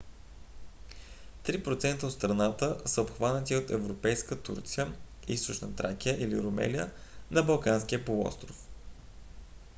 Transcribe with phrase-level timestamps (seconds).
[1.43, 4.93] три процента от страната са обхванати от европейска турция
[5.27, 6.91] източна тракия или румелия
[7.31, 8.67] на балканския полуостров